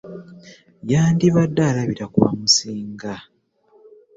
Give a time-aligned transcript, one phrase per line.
[0.91, 3.13] Yandibadde alabira ku bamusinga.